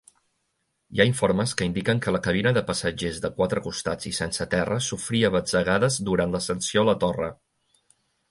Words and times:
Hi 0.95 1.01
ha 1.03 1.05
informes 1.09 1.51
que 1.57 1.65
indiquen 1.69 1.99
que 2.05 2.13
la 2.15 2.21
cabina 2.27 2.53
de 2.57 2.63
passatgers 2.69 3.19
de 3.27 3.29
quatre 3.35 3.63
costats 3.67 4.09
i 4.11 4.13
sense 4.21 4.47
terra 4.55 4.79
sofria 4.87 5.33
batzegades 5.37 5.99
durant 6.09 6.33
l'ascensió 6.37 6.87
a 6.87 6.89
la 6.91 6.97
torre. 7.05 7.29